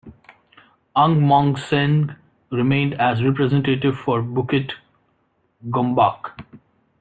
Ang 0.95 1.21
Mong 1.21 1.57
Seng 1.59 2.15
remained 2.51 2.95
as 2.95 3.21
representative 3.23 3.95
for 3.95 4.23
Bukit 4.23 4.71
Gombak. 5.69 6.31